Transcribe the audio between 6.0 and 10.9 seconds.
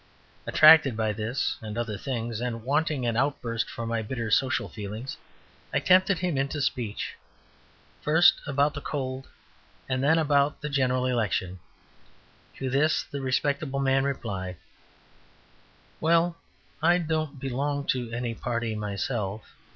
him into speech, first about the cold, and then about the